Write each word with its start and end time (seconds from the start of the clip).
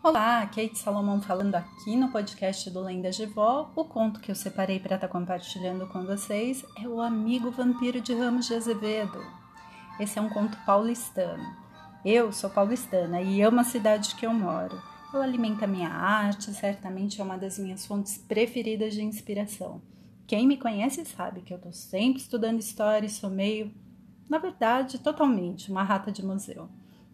Olá, 0.00 0.46
Kate 0.46 0.78
Salomão 0.78 1.20
falando 1.20 1.56
aqui 1.56 1.96
no 1.96 2.12
podcast 2.12 2.70
do 2.70 2.80
Lendas 2.80 3.16
de 3.16 3.26
Vó. 3.26 3.72
O 3.74 3.84
conto 3.84 4.20
que 4.20 4.30
eu 4.30 4.34
separei 4.34 4.78
para 4.78 4.94
estar 4.94 5.08
tá 5.08 5.12
compartilhando 5.12 5.88
com 5.88 6.04
vocês 6.04 6.64
é 6.80 6.86
O 6.86 7.00
Amigo 7.00 7.50
Vampiro 7.50 8.00
de 8.00 8.14
Ramos 8.14 8.46
de 8.46 8.54
Azevedo. 8.54 9.20
Esse 9.98 10.20
é 10.20 10.22
um 10.22 10.28
conto 10.28 10.56
paulistano. 10.64 11.44
Eu 12.04 12.32
sou 12.32 12.48
paulistana 12.48 13.20
e 13.20 13.42
amo 13.42 13.58
a 13.58 13.64
cidade 13.64 14.14
que 14.14 14.24
eu 14.24 14.32
moro. 14.32 14.80
Ela 15.12 15.24
alimenta 15.24 15.66
minha 15.66 15.90
arte, 15.90 16.54
certamente 16.54 17.20
é 17.20 17.24
uma 17.24 17.36
das 17.36 17.58
minhas 17.58 17.84
fontes 17.84 18.16
preferidas 18.16 18.94
de 18.94 19.02
inspiração. 19.02 19.82
Quem 20.28 20.46
me 20.46 20.56
conhece 20.56 21.04
sabe 21.04 21.40
que 21.40 21.52
eu 21.52 21.56
estou 21.56 21.72
sempre 21.72 22.22
estudando 22.22 22.60
história 22.60 23.06
e 23.06 23.10
sou 23.10 23.28
meio, 23.30 23.74
na 24.30 24.38
verdade, 24.38 25.00
totalmente 25.00 25.72
uma 25.72 25.82
rata 25.82 26.12
de 26.12 26.24
museu. 26.24 26.68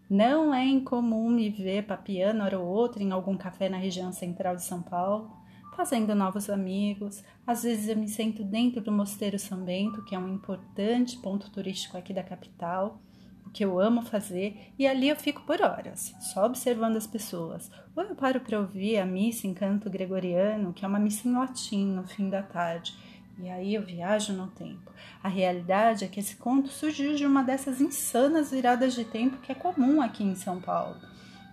Não 0.09 0.53
é 0.55 0.65
incomum 0.65 1.31
me 1.31 1.49
ver 1.49 1.87
papiando 1.87 2.43
hora 2.43 2.59
ou 2.59 2.67
outra 2.67 3.03
em 3.03 3.11
algum 3.11 3.37
café 3.37 3.69
na 3.69 3.79
região 3.79 4.13
central 4.13 4.55
de 4.55 4.63
São 4.63 4.83
Paulo, 4.83 5.31
fazendo 5.75 6.15
novos 6.15 6.51
amigos. 6.51 7.25
Às 7.47 7.63
vezes 7.63 7.89
eu 7.89 7.97
me 7.97 8.09
sento 8.09 8.45
dentro 8.45 8.83
do 8.83 8.93
Mosteiro 8.93 9.39
São 9.39 9.65
Bento, 9.65 10.05
que 10.05 10.15
é 10.15 10.19
um 10.19 10.33
importante 10.35 11.19
ponto 11.19 11.51
turístico 11.51 11.97
aqui 11.97 12.13
da 12.13 12.23
capital, 12.23 13.01
o 13.47 13.51
que 13.51 13.65
eu 13.65 13.79
amo 13.81 14.03
fazer, 14.03 14.73
e 14.79 14.87
ali 14.87 15.09
eu 15.09 15.17
fico 15.17 15.43
por 15.43 15.61
horas, 15.63 16.15
só 16.21 16.45
observando 16.45 16.97
as 16.97 17.07
pessoas. 17.07 17.71
Ou 17.97 18.03
eu 18.03 18.15
paro 18.15 18.41
para 18.41 18.61
ouvir 18.61 18.99
a 18.99 19.07
missa 19.07 19.47
em 19.47 19.55
canto 19.55 19.89
gregoriano, 19.89 20.73
que 20.73 20.85
é 20.85 20.89
uma 20.89 20.99
missa 20.99 21.27
em 21.27 21.33
latim 21.33 21.87
no 21.87 22.05
fim 22.05 22.29
da 22.29 22.43
tarde 22.43 22.95
e 23.39 23.49
aí 23.49 23.75
eu 23.75 23.83
viajo 23.83 24.33
no 24.33 24.49
tempo. 24.49 24.93
A 25.23 25.29
realidade 25.29 26.05
é 26.05 26.09
que 26.09 26.21
esse 26.21 26.37
conto 26.37 26.69
surgiu 26.69 27.15
de 27.15 27.27
uma 27.27 27.43
dessas 27.43 27.81
insanas 27.81 28.51
viradas 28.51 28.95
de 28.95 29.05
tempo 29.05 29.39
que 29.39 29.51
é 29.51 29.55
comum 29.55 30.01
aqui 30.01 30.23
em 30.23 30.35
São 30.35 30.61
Paulo. 30.61 30.97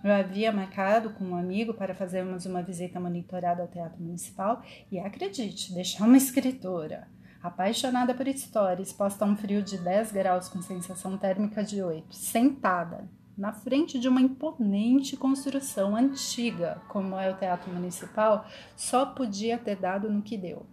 Eu 0.04 0.12
havia 0.12 0.52
marcado 0.52 1.10
com 1.10 1.24
um 1.24 1.36
amigo 1.36 1.74
para 1.74 1.94
fazermos 1.94 2.44
uma 2.44 2.62
visita 2.62 2.98
monitorada 2.98 3.62
ao 3.62 3.68
Teatro 3.68 4.02
Municipal 4.02 4.62
e 4.90 4.98
acredite, 4.98 5.72
deixar 5.72 6.04
uma 6.04 6.16
escritora 6.16 7.06
apaixonada 7.40 8.14
por 8.14 8.26
história, 8.26 8.82
exposta 8.82 9.24
a 9.24 9.28
um 9.28 9.36
frio 9.36 9.62
de 9.62 9.78
10 9.78 10.12
graus 10.12 10.48
com 10.48 10.62
sensação 10.62 11.16
térmica 11.18 11.62
de 11.62 11.82
8, 11.82 12.14
sentada 12.14 13.08
na 13.36 13.52
frente 13.52 13.98
de 13.98 14.08
uma 14.08 14.20
imponente 14.20 15.16
construção 15.16 15.96
antiga, 15.96 16.82
como 16.88 17.18
é 17.18 17.30
o 17.30 17.36
Teatro 17.36 17.72
Municipal, 17.72 18.46
só 18.76 19.06
podia 19.06 19.56
ter 19.56 19.76
dado 19.76 20.10
no 20.10 20.22
que 20.22 20.36
deu 20.36 20.66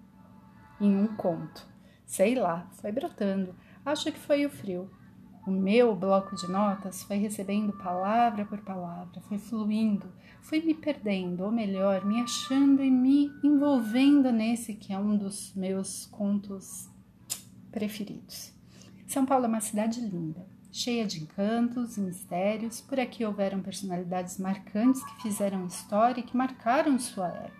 em 0.79 0.95
um 0.95 1.07
conto. 1.15 1.67
Sei 2.05 2.35
lá, 2.35 2.67
foi 2.73 2.91
brotando. 2.91 3.55
Acho 3.85 4.11
que 4.11 4.19
foi 4.19 4.45
o 4.45 4.49
frio. 4.49 4.89
O 5.47 5.51
meu 5.51 5.95
bloco 5.95 6.35
de 6.35 6.47
notas 6.47 7.01
foi 7.03 7.17
recebendo 7.17 7.73
palavra 7.73 8.45
por 8.45 8.59
palavra, 8.59 9.21
foi 9.21 9.39
fluindo, 9.39 10.11
fui 10.41 10.61
me 10.61 10.75
perdendo, 10.75 11.43
ou 11.43 11.51
melhor, 11.51 12.05
me 12.05 12.21
achando 12.21 12.83
e 12.83 12.91
me 12.91 13.31
envolvendo 13.43 14.31
nesse 14.31 14.75
que 14.75 14.93
é 14.93 14.99
um 14.99 15.17
dos 15.17 15.53
meus 15.55 16.05
contos 16.05 16.89
preferidos. 17.71 18.53
São 19.07 19.25
Paulo 19.25 19.45
é 19.45 19.47
uma 19.47 19.61
cidade 19.61 20.01
linda, 20.01 20.45
cheia 20.71 21.07
de 21.07 21.23
encantos 21.23 21.97
e 21.97 22.01
mistérios. 22.01 22.81
Por 22.81 22.99
aqui 22.99 23.25
houveram 23.25 23.61
personalidades 23.61 24.37
marcantes 24.37 25.03
que 25.03 25.21
fizeram 25.23 25.65
história 25.65 26.19
e 26.19 26.23
que 26.23 26.37
marcaram 26.37 26.99
sua 26.99 27.27
época. 27.27 27.58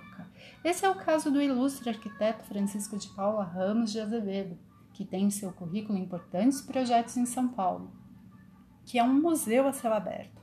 Esse 0.63 0.85
é 0.85 0.89
o 0.89 0.95
caso 0.95 1.31
do 1.31 1.41
ilustre 1.41 1.89
arquiteto 1.89 2.43
Francisco 2.43 2.97
de 2.97 3.07
Paula 3.09 3.45
Ramos 3.45 3.91
de 3.91 3.99
Azevedo, 3.99 4.57
que 4.93 5.05
tem 5.05 5.25
em 5.25 5.31
seu 5.31 5.53
currículo 5.53 5.97
importantes 5.97 6.61
projetos 6.61 7.15
em 7.15 7.25
São 7.25 7.47
Paulo, 7.47 7.93
que 8.85 8.99
é 8.99 9.03
um 9.03 9.21
museu 9.21 9.65
a 9.65 9.71
céu 9.71 9.93
aberto. 9.93 10.41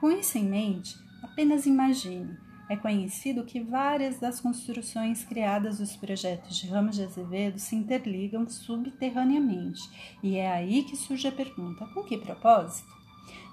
Com 0.00 0.08
isso 0.12 0.38
em 0.38 0.44
mente, 0.44 0.96
apenas 1.20 1.66
imagine. 1.66 2.38
É 2.68 2.76
conhecido 2.76 3.44
que 3.44 3.60
várias 3.60 4.20
das 4.20 4.40
construções 4.40 5.24
criadas 5.24 5.78
dos 5.78 5.96
projetos 5.96 6.56
de 6.56 6.68
Ramos 6.68 6.94
de 6.94 7.02
Azevedo 7.02 7.58
se 7.58 7.74
interligam 7.74 8.48
subterraneamente, 8.48 9.82
e 10.22 10.36
é 10.36 10.48
aí 10.48 10.84
que 10.84 10.94
surge 10.94 11.26
a 11.26 11.32
pergunta: 11.32 11.84
com 11.88 12.04
que 12.04 12.16
propósito? 12.16 12.99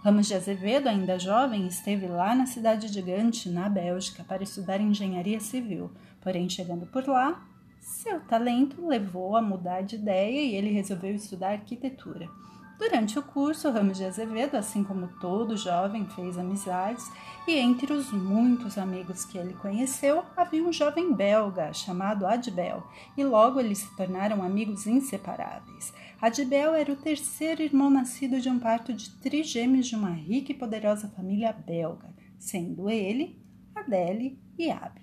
Ramos 0.07 0.27
de 0.27 0.35
Azevedo, 0.35 0.87
ainda 0.87 1.19
jovem, 1.19 1.67
esteve 1.67 2.07
lá 2.07 2.33
na 2.33 2.45
cidade 2.45 2.89
de 2.89 3.01
Gante, 3.01 3.49
na 3.49 3.67
Bélgica, 3.67 4.23
para 4.23 4.41
estudar 4.41 4.79
engenharia 4.79 5.37
civil. 5.41 5.91
Porém, 6.21 6.47
chegando 6.47 6.85
por 6.85 7.05
lá, 7.05 7.45
seu 7.81 8.21
talento 8.21 8.87
levou 8.87 9.35
a 9.35 9.41
mudar 9.41 9.81
de 9.81 9.97
ideia 9.97 10.39
e 10.41 10.55
ele 10.55 10.71
resolveu 10.71 11.13
estudar 11.13 11.49
arquitetura. 11.49 12.29
Durante 12.77 13.17
o 13.17 13.23
curso, 13.23 13.71
Ramos 13.71 13.97
de 13.97 14.05
Azevedo, 14.05 14.55
assim 14.55 14.83
como 14.83 15.07
todo 15.19 15.57
jovem, 15.57 16.05
fez 16.09 16.37
amizades 16.37 17.11
e 17.47 17.53
entre 17.53 17.91
os 17.91 18.11
muitos 18.11 18.77
amigos 18.77 19.25
que 19.25 19.37
ele 19.37 19.53
conheceu, 19.53 20.23
havia 20.35 20.63
um 20.63 20.71
jovem 20.71 21.11
belga 21.11 21.73
chamado 21.73 22.27
Adbel, 22.27 22.83
e 23.17 23.23
logo 23.23 23.59
eles 23.59 23.79
se 23.79 23.95
tornaram 23.95 24.43
amigos 24.43 24.85
inseparáveis. 24.85 25.91
Adbel 26.21 26.75
era 26.75 26.91
o 26.91 26.95
terceiro 26.95 27.63
irmão 27.63 27.89
nascido 27.89 28.39
de 28.39 28.49
um 28.49 28.59
parto 28.59 28.93
de 28.93 29.09
trigêmeos 29.09 29.87
de 29.87 29.95
uma 29.95 30.11
rica 30.11 30.51
e 30.51 30.55
poderosa 30.55 31.09
família 31.09 31.51
belga, 31.51 32.13
sendo 32.37 32.89
ele 32.89 33.41
Adele 33.73 34.39
e 34.57 34.69
Ab. 34.69 35.01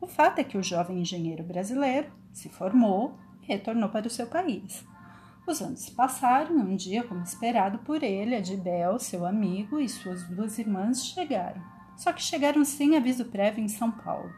O 0.00 0.06
fato 0.06 0.38
é 0.38 0.44
que 0.44 0.58
o 0.58 0.62
jovem 0.62 1.00
engenheiro 1.00 1.42
brasileiro 1.42 2.12
se 2.32 2.48
formou 2.48 3.18
e 3.42 3.46
retornou 3.46 3.88
para 3.88 4.06
o 4.06 4.10
seu 4.10 4.26
país. 4.26 4.84
Os 5.46 5.62
anos 5.62 5.88
passaram 5.88 6.58
e 6.58 6.60
um 6.60 6.74
dia, 6.74 7.04
como 7.04 7.22
esperado 7.22 7.78
por 7.78 8.02
ele, 8.02 8.34
Adibel, 8.34 8.98
seu 8.98 9.24
amigo 9.24 9.78
e 9.78 9.88
suas 9.88 10.24
duas 10.24 10.58
irmãs 10.58 11.06
chegaram. 11.06 11.62
Só 11.96 12.12
que 12.12 12.20
chegaram 12.20 12.64
sem 12.64 12.96
aviso 12.96 13.26
prévio 13.26 13.62
em 13.62 13.68
São 13.68 13.92
Paulo. 13.92 14.28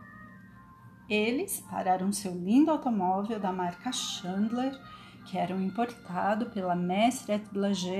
Eles 1.09 1.61
pararam 1.71 2.13
seu 2.13 2.35
lindo 2.35 2.71
automóvel 2.71 3.41
da 3.41 3.51
marca 3.51 3.91
Chandler, 3.91 4.79
que 5.25 5.39
era 5.39 5.55
um 5.55 5.63
importado 5.63 6.51
pela 6.51 6.77
Mestre 6.77 7.33
et 7.33 7.43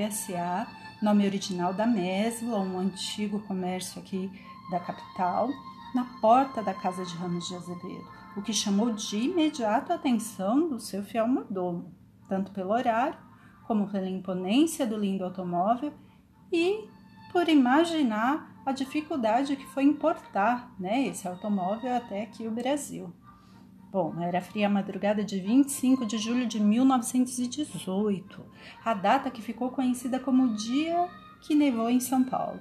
S.A., 0.05 0.67
nome 1.01 1.25
original 1.25 1.73
da 1.73 1.87
Mesla, 1.87 2.59
um 2.59 2.79
antigo 2.79 3.41
comércio 3.41 4.03
aqui 4.03 4.31
da 4.71 4.81
capital, 4.81 5.49
na 5.95 6.05
porta 6.21 6.63
da 6.63 6.75
casa 6.75 7.07
de 7.07 7.15
Ramos 7.15 7.49
de 7.49 7.55
Azevedo, 7.55 8.07
o 8.37 8.43
que 8.43 8.53
chamou 8.53 8.93
de 8.93 9.17
imediato 9.17 9.93
a 9.93 9.97
atenção 9.97 10.69
do 10.69 10.79
seu 10.79 11.03
fiel 11.03 11.27
mordomo 11.27 11.98
tanto 12.29 12.53
pelo 12.53 12.73
horário, 12.73 13.19
como 13.67 13.89
pela 13.89 14.09
imponência 14.09 14.87
do 14.87 14.97
lindo 14.97 15.25
automóvel 15.25 15.93
e 16.53 16.89
por 17.33 17.49
imaginar 17.49 18.63
a 18.65 18.73
dificuldade 18.73 19.57
que 19.57 19.67
foi 19.67 19.85
importar 19.85 20.75
né, 20.79 21.07
esse 21.07 21.27
automóvel 21.27 21.95
até 21.95 22.23
aqui 22.23 22.47
o 22.47 22.51
Brasil. 22.51 23.13
Bom, 23.91 24.21
era 24.21 24.41
fria 24.41 24.69
madrugada 24.69 25.25
de 25.25 25.41
25 25.41 26.05
de 26.05 26.19
julho 26.19 26.47
de 26.47 26.61
1918, 26.61 28.45
a 28.85 28.93
data 28.93 29.31
que 29.31 29.41
ficou 29.41 29.71
conhecida 29.71 30.21
como 30.21 30.45
o 30.45 30.55
dia 30.55 31.09
que 31.41 31.55
nevou 31.55 31.89
em 31.89 32.01
São 32.01 32.23
Paulo. 32.23 32.61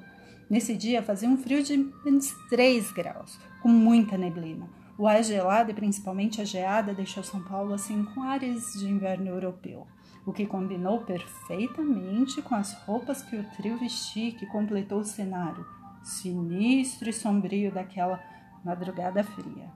Nesse 0.49 0.77
dia 0.77 1.03
fazia 1.03 1.27
um 1.27 1.37
frio 1.37 1.61
de 1.61 1.75
menos 2.05 2.31
3 2.49 2.91
graus, 2.91 3.37
com 3.61 3.67
muita 3.67 4.17
neblina. 4.17 4.69
O 4.97 5.05
ar 5.07 5.23
gelado 5.23 5.71
e 5.71 5.73
principalmente 5.73 6.41
a 6.41 6.45
geada 6.45 6.93
deixou 6.93 7.23
São 7.23 7.43
Paulo 7.43 7.73
assim 7.73 8.03
com 8.03 8.23
áreas 8.23 8.73
de 8.73 8.89
inverno 8.89 9.27
europeu, 9.27 9.85
o 10.25 10.33
que 10.33 10.45
combinou 10.45 11.01
perfeitamente 11.01 12.41
com 12.41 12.55
as 12.55 12.73
roupas 12.73 13.21
que 13.21 13.35
o 13.35 13.43
trio 13.51 13.77
vestia 13.77 14.31
que 14.31 14.47
completou 14.47 14.99
o 14.99 15.05
cenário 15.05 15.65
sinistro 16.07 17.09
e 17.09 17.13
sombrio 17.13 17.71
daquela 17.71 18.23
madrugada 18.63 19.23
fria. 19.23 19.69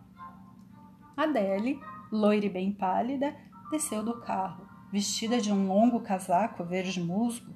Adele, 1.16 1.80
loira 2.12 2.46
e 2.46 2.50
bem 2.50 2.72
pálida, 2.72 3.36
desceu 3.70 4.04
do 4.04 4.20
carro, 4.22 4.66
vestida 4.92 5.40
de 5.40 5.52
um 5.52 5.68
longo 5.68 6.00
casaco 6.00 6.64
verde 6.64 7.02
musgo, 7.02 7.54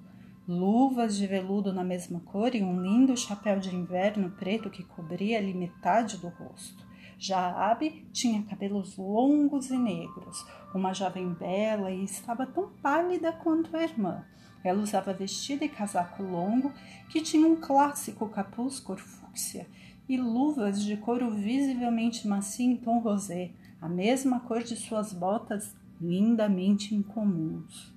luvas 0.48 1.16
de 1.16 1.26
veludo 1.26 1.74
na 1.74 1.84
mesma 1.84 2.20
cor 2.20 2.54
e 2.54 2.62
um 2.62 2.82
lindo 2.82 3.18
chapéu 3.18 3.60
de 3.60 3.74
inverno 3.74 4.30
preto 4.32 4.70
que 4.70 4.84
cobria-lhe 4.84 5.54
metade 5.54 6.18
do 6.18 6.28
rosto. 6.28 6.86
Já 7.18 7.72
Abby 7.72 8.06
tinha 8.12 8.44
cabelos 8.44 8.98
longos 8.98 9.70
e 9.70 9.78
negros, 9.78 10.46
uma 10.74 10.94
jovem 10.94 11.34
bela 11.34 11.90
e 11.92 12.04
estava 12.04 12.46
tão 12.46 12.70
pálida 12.82 13.32
quanto 13.32 13.76
a 13.76 13.84
irmã. 13.84 14.26
Ela 14.64 14.82
usava 14.82 15.14
vestido 15.14 15.64
e 15.64 15.70
casaco 15.70 16.24
longo 16.24 16.74
que 17.10 17.22
tinha 17.22 17.48
um 17.48 17.56
clássico 17.56 18.28
capuz 18.28 18.80
cor 18.80 18.98
fúcsia 18.98 19.68
e 20.08 20.18
luvas 20.18 20.84
de 20.84 20.98
couro 20.98 21.32
visivelmente 21.32 22.28
macio 22.28 22.72
em 22.72 22.78
tom 22.78 23.00
rosé, 23.00 23.52
a 23.82 23.88
mesma 23.88 24.40
cor 24.40 24.64
de 24.64 24.76
suas 24.76 25.14
botas 25.14 25.76
lindamente 26.02 26.94
incomuns. 26.94 27.94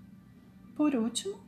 Por 0.76 0.94
último, 0.94 1.38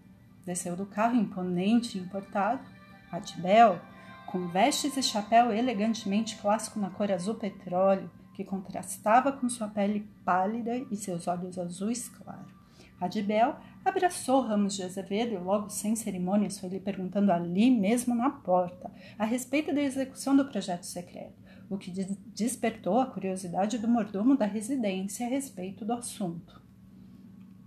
desceu 0.45 0.77
do 0.77 0.87
carro 0.87 1.17
imponente 1.17 1.97
e 1.97 2.01
importado, 2.01 2.63
Adbel, 3.11 3.81
com 4.31 4.47
vestes 4.47 4.97
e 4.97 5.03
chapéu 5.03 5.53
elegantemente 5.53 6.37
clássico 6.37 6.79
na 6.79 6.89
cor 6.89 7.11
azul 7.11 7.35
petróleo, 7.35 8.09
que 8.33 8.45
contrastava 8.45 9.33
com 9.33 9.49
sua 9.49 9.67
pele 9.67 10.09
pálida 10.25 10.77
e 10.91 10.97
seus 10.97 11.27
olhos 11.27 11.59
azuis 11.59 12.09
claros. 12.09 12.53
Adibel 13.01 13.57
abraçou 13.85 14.43
Ramos 14.43 14.77
de 14.77 14.83
Azevedo 14.83 15.35
e 15.35 15.39
logo 15.39 15.69
sem 15.69 15.97
cerimônias 15.97 16.61
foi 16.61 16.69
lhe 16.69 16.81
perguntando 16.81 17.33
ali 17.33 17.71
mesmo 17.71 18.15
na 18.15 18.31
porta 18.31 18.91
a 19.19 19.25
respeito 19.25 19.75
da 19.75 19.83
execução 19.83 20.37
do 20.37 20.45
projeto 20.45 20.85
secreto, 20.85 21.35
o 21.69 21.77
que 21.77 21.91
despertou 22.35 23.01
a 23.01 23.07
curiosidade 23.07 23.79
do 23.79 23.89
mordomo 23.89 24.37
da 24.37 24.47
residência 24.47 25.27
a 25.27 25.31
respeito 25.31 25.85
do 25.85 25.95
assunto. 25.95 26.63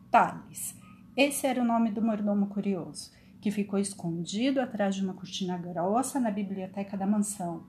Tales. 0.09 0.75
Esse 1.17 1.45
era 1.45 1.61
o 1.61 1.65
nome 1.65 1.91
do 1.91 2.01
mordomo 2.01 2.47
curioso, 2.47 3.11
que 3.43 3.51
ficou 3.51 3.77
escondido 3.77 4.59
atrás 4.59 4.95
de 4.95 5.03
uma 5.03 5.13
cortina 5.13 5.57
grossa 5.57 6.19
na 6.19 6.31
biblioteca 6.31 6.97
da 6.97 7.05
mansão. 7.05 7.63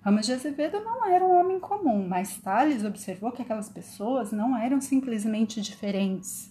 Ramos 0.00 0.26
de 0.26 0.32
Azevedo 0.32 0.80
não 0.80 1.06
era 1.06 1.24
um 1.24 1.38
homem 1.38 1.60
comum, 1.60 2.08
mas 2.08 2.38
Tales 2.38 2.84
observou 2.84 3.30
que 3.30 3.42
aquelas 3.42 3.68
pessoas 3.68 4.32
não 4.32 4.56
eram 4.56 4.80
simplesmente 4.80 5.60
diferentes 5.60 6.50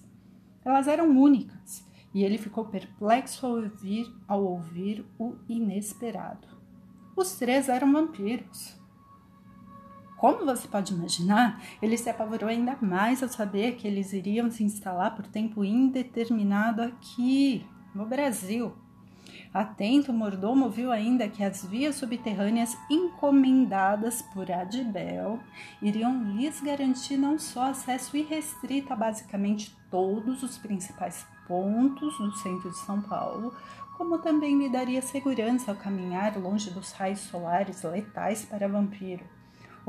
elas 0.63 0.88
eram 0.88 1.10
únicas 1.10 1.86
e 2.13 2.24
ele 2.24 2.38
ficou 2.38 2.66
perplexo 2.66 3.45
ao 3.45 3.54
ouvir, 3.54 4.13
ao 4.27 4.44
ouvir 4.44 5.06
o 5.18 5.36
inesperado. 5.48 6.48
Os 7.15 7.33
três 7.36 7.69
eram 7.69 7.92
vampiros. 7.92 8.77
Como 10.18 10.45
você 10.45 10.68
pode 10.68 10.94
imaginar, 10.94 11.62
ele 11.81 11.98
se 11.98 12.10
apavorou 12.10 12.50
ainda 12.50 12.77
mais 12.81 13.24
ao 13.24 13.30
saber 13.30 13.75
que 13.75 13.88
eles 13.88 14.12
iriam 14.12 14.51
se 14.51 14.63
instalar 14.63 15.15
por 15.15 15.25
tempo 15.27 15.63
indeterminado 15.63 16.81
aqui, 16.81 17.65
no 17.94 18.06
Brasil. 18.06 18.74
Atento, 19.53 20.12
o 20.12 20.15
mordomo 20.15 20.69
viu 20.69 20.91
ainda 20.91 21.27
que 21.27 21.44
as 21.44 21.65
vias 21.65 21.95
subterrâneas 21.95 22.77
encomendadas 22.89 24.21
por 24.21 24.51
Adibel 24.51 25.39
iriam 25.81 26.24
lhes 26.24 26.62
garantir 26.62 27.18
não 27.18 27.39
só 27.39 27.69
acesso 27.69 28.15
irrestrito 28.15 28.94
a 28.94 28.95
basicamente 28.95 29.75
todos 29.89 30.44
os 30.44 30.57
principais 30.57 31.25
pontos 31.47 32.15
do 32.19 32.31
centro 32.38 32.69
de 32.69 32.77
São 32.77 33.01
Paulo, 33.01 33.51
como 33.97 34.19
também 34.19 34.57
lhe 34.57 34.69
daria 34.69 35.01
segurança 35.01 35.71
ao 35.71 35.77
caminhar 35.77 36.38
longe 36.38 36.69
dos 36.69 36.91
raios 36.91 37.19
solares 37.21 37.81
letais 37.81 38.45
para 38.45 38.68
vampiro. 38.68 39.38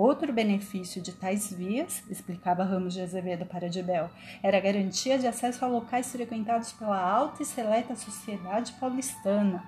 Outro 0.00 0.32
benefício 0.32 1.02
de 1.02 1.12
tais 1.12 1.52
vias, 1.52 2.02
explicava 2.08 2.64
Ramos 2.64 2.94
de 2.94 3.02
Azevedo 3.02 3.44
para 3.44 3.69
Dibel, 3.69 4.08
era 4.43 4.56
a 4.56 4.61
garantia 4.61 5.19
de 5.19 5.26
acesso 5.26 5.62
a 5.62 5.69
locais 5.69 6.11
frequentados 6.11 6.73
pela 6.73 6.99
alta 6.99 7.43
e 7.43 7.44
seleta 7.44 7.94
sociedade 7.94 8.73
paulistana, 8.81 9.62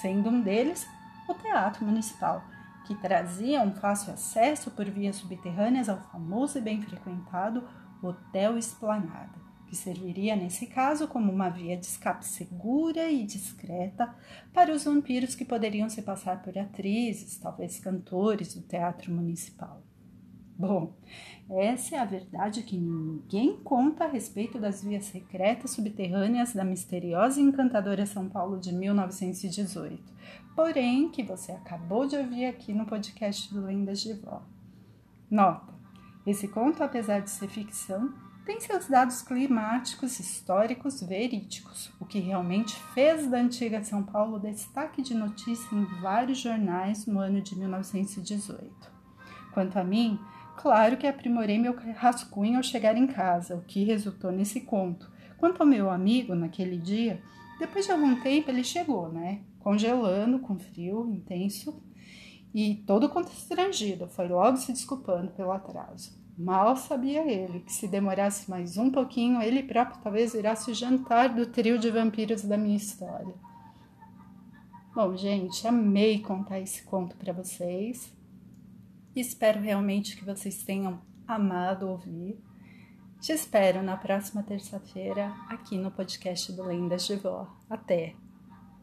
sendo 0.00 0.30
um 0.30 0.40
deles 0.40 0.86
o 1.28 1.34
Teatro 1.34 1.84
Municipal, 1.84 2.44
que 2.86 2.94
trazia 2.94 3.60
um 3.60 3.74
fácil 3.74 4.14
acesso 4.14 4.70
por 4.70 4.88
vias 4.88 5.16
subterrâneas 5.16 5.88
ao 5.88 5.98
famoso 6.12 6.58
e 6.58 6.60
bem 6.60 6.80
frequentado 6.80 7.68
Hotel 8.00 8.56
Esplanada 8.56 9.51
que 9.72 9.76
serviria 9.76 10.36
nesse 10.36 10.66
caso 10.66 11.08
como 11.08 11.32
uma 11.32 11.48
via 11.48 11.78
de 11.78 11.86
escape 11.86 12.26
segura 12.26 13.10
e 13.10 13.24
discreta 13.24 14.14
para 14.52 14.70
os 14.70 14.84
vampiros 14.84 15.34
que 15.34 15.46
poderiam 15.46 15.88
se 15.88 16.02
passar 16.02 16.42
por 16.42 16.58
atrizes, 16.58 17.38
talvez 17.38 17.80
cantores 17.80 18.54
do 18.54 18.60
teatro 18.60 19.10
municipal. 19.10 19.82
Bom, 20.58 20.92
essa 21.48 21.96
é 21.96 21.98
a 21.98 22.04
verdade 22.04 22.62
que 22.64 22.76
ninguém 22.76 23.56
conta 23.64 24.04
a 24.04 24.08
respeito 24.08 24.58
das 24.58 24.84
vias 24.84 25.06
secretas 25.06 25.70
subterrâneas 25.70 26.52
da 26.52 26.64
misteriosa 26.64 27.40
e 27.40 27.42
encantadora 27.42 28.04
São 28.04 28.28
Paulo 28.28 28.60
de 28.60 28.74
1918, 28.74 30.02
porém 30.54 31.08
que 31.08 31.22
você 31.22 31.50
acabou 31.50 32.06
de 32.06 32.14
ouvir 32.14 32.44
aqui 32.44 32.74
no 32.74 32.84
podcast 32.84 33.52
do 33.54 33.64
Lendas 33.64 34.02
de 34.02 34.12
Vó. 34.12 34.42
Nota: 35.30 35.72
esse 36.26 36.46
conto, 36.46 36.84
apesar 36.84 37.20
de 37.20 37.30
ser 37.30 37.48
ficção, 37.48 38.12
tem 38.44 38.60
seus 38.60 38.88
dados 38.88 39.22
climáticos 39.22 40.18
históricos 40.18 41.00
verídicos, 41.00 41.92
o 42.00 42.04
que 42.04 42.18
realmente 42.18 42.74
fez 42.92 43.28
da 43.30 43.38
antiga 43.38 43.84
São 43.84 44.02
Paulo 44.02 44.40
destaque 44.40 45.00
de 45.00 45.14
notícia 45.14 45.74
em 45.74 45.84
vários 46.00 46.38
jornais 46.38 47.06
no 47.06 47.20
ano 47.20 47.40
de 47.40 47.56
1918. 47.56 48.90
Quanto 49.54 49.78
a 49.78 49.84
mim, 49.84 50.18
claro 50.56 50.96
que 50.96 51.06
aprimorei 51.06 51.56
meu 51.56 51.76
rascunho 51.94 52.56
ao 52.56 52.62
chegar 52.64 52.96
em 52.96 53.06
casa, 53.06 53.54
o 53.54 53.62
que 53.62 53.84
resultou 53.84 54.32
nesse 54.32 54.62
conto. 54.62 55.08
Quanto 55.38 55.60
ao 55.60 55.66
meu 55.66 55.88
amigo, 55.88 56.34
naquele 56.34 56.78
dia, 56.78 57.22
depois 57.60 57.86
de 57.86 57.92
algum 57.92 58.20
tempo 58.20 58.50
ele 58.50 58.64
chegou, 58.64 59.08
né? 59.08 59.42
Congelando, 59.60 60.40
com 60.40 60.58
frio 60.58 61.08
intenso 61.08 61.80
e 62.52 62.74
todo 62.86 63.08
constrangido, 63.08 64.08
foi 64.08 64.26
logo 64.26 64.56
se 64.56 64.72
desculpando 64.72 65.30
pelo 65.30 65.52
atraso. 65.52 66.21
Mal 66.36 66.76
sabia 66.76 67.30
ele 67.30 67.60
que 67.60 67.72
se 67.72 67.86
demorasse 67.86 68.50
mais 68.50 68.78
um 68.78 68.90
pouquinho, 68.90 69.42
ele 69.42 69.62
próprio 69.62 70.00
talvez 70.02 70.32
virasse 70.32 70.70
o 70.70 70.74
jantar 70.74 71.28
do 71.28 71.46
trio 71.46 71.78
de 71.78 71.90
vampiros 71.90 72.42
da 72.42 72.56
minha 72.56 72.76
história. 72.76 73.34
Bom, 74.94 75.16
gente, 75.16 75.66
amei 75.66 76.20
contar 76.20 76.60
esse 76.60 76.82
conto 76.82 77.16
para 77.16 77.32
vocês. 77.32 78.12
Espero 79.14 79.60
realmente 79.60 80.16
que 80.16 80.24
vocês 80.24 80.62
tenham 80.64 81.00
amado 81.26 81.88
ouvir. 81.88 82.42
Te 83.20 83.32
espero 83.32 83.82
na 83.82 83.96
próxima 83.96 84.42
terça-feira 84.42 85.32
aqui 85.48 85.78
no 85.78 85.90
podcast 85.90 86.50
do 86.52 86.64
Lendas 86.64 87.06
de 87.06 87.16
Vó. 87.16 87.46
Até! 87.70 88.21